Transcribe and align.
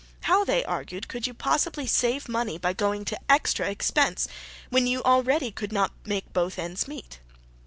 How, 0.21 0.43
they 0.43 0.65
argued, 0.65 1.07
could 1.07 1.27
you 1.27 1.35
possibly 1.35 1.85
save 1.85 2.27
money 2.27 2.57
by 2.57 2.73
going 2.73 3.05
to 3.05 3.21
extra 3.31 3.69
expense 3.69 4.27
when 4.71 4.87
you 4.87 5.03
already 5.03 5.51
could 5.51 5.71
not 5.71 5.91
make 6.07 6.33
both 6.33 6.57
ends 6.57 6.87
meet? 6.87 7.19